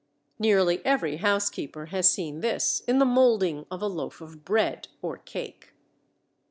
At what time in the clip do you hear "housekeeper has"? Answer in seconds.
1.17-2.09